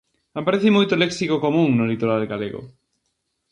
Aparece 0.39 0.75
moito 0.77 0.99
léxico 1.03 1.35
común 1.45 1.69
no 1.73 1.89
litoral 1.91 2.21
galego. 2.31 2.61